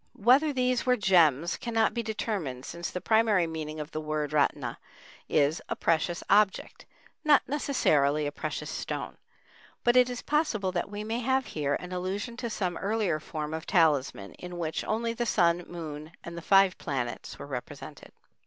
[0.17, 4.79] Whether these were gems cannot be determined, since the primary meaning of the word ratna
[5.29, 6.87] is "a precious object,"
[7.23, 9.15] not necessarily a precious stone;
[9.83, 13.53] but it is possible that we may have here an allusion to some earlier form
[13.53, 18.11] of talisman, in which only the Sun, Moon, and the five planets were represented.